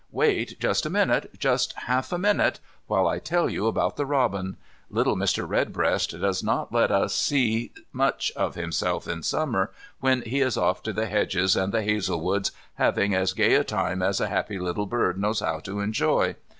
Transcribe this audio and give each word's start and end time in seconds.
Wait 0.11 0.59
just 0.59 0.83
a 0.87 0.89
minute, 0.89 1.29
just 1.37 1.73
half 1.81 2.11
a 2.11 2.17
minute, 2.17 2.59
while 2.87 3.07
I 3.07 3.19
tell 3.19 3.47
you 3.47 3.67
about 3.67 3.97
the 3.97 4.05
robin. 4.07 4.57
Little 4.89 5.15
Mr. 5.15 5.47
Redbreast 5.47 6.19
does 6.19 6.41
not 6.41 6.73
let 6.73 6.89
us 6.89 7.13
see 7.13 7.71
much 7.93 8.31
of 8.35 8.55
himself 8.55 9.07
in 9.07 9.21
summer, 9.21 9.69
when 9.99 10.23
he 10.23 10.41
is 10.41 10.57
off 10.57 10.81
to 10.81 10.91
the 10.91 11.05
hedges 11.05 11.55
and 11.55 11.71
the 11.71 11.83
hazel 11.83 12.19
woods, 12.19 12.51
having 12.79 13.13
as 13.13 13.33
gay 13.33 13.53
a 13.53 13.63
time 13.63 14.01
as 14.01 14.19
a 14.19 14.27
happy 14.27 14.57
little 14.57 14.87
bird 14.87 15.19
knows 15.19 15.41
how 15.41 15.59
to 15.59 15.81
enjoy. 15.81 16.35